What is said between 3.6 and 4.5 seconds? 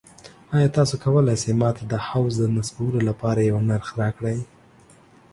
نرخ راکړئ؟